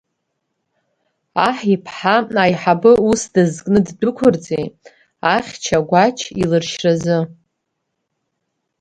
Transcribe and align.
Аҳ 1.47 1.57
иԥҳа 1.73 2.17
аиҳабы 2.43 2.91
ус 3.09 3.21
дазкны 3.33 3.79
ддәықәырҵеит 3.87 4.73
ахьча 5.35 5.79
Гәач 5.89 6.19
илыршьразы. 6.41 7.17